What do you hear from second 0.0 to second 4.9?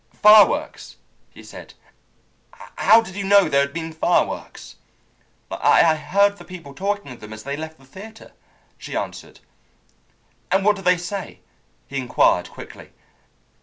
"Fireworks!" he said. "How did you know there had been fireworks?"